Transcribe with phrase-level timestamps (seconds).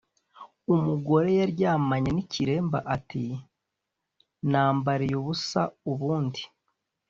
[0.73, 3.23] Umugore yaryamanye n’ikiremba ati
[4.49, 6.41] nambariye ubusa ubundi.